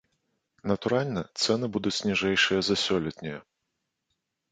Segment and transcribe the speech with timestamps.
[0.71, 3.37] Натуральна, цэны будуць ніжэйшыя за сёлетнія.